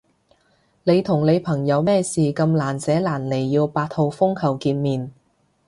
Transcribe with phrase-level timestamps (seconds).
[0.81, 5.11] 你同你朋友咩事咁難捨難離要八號風球見面？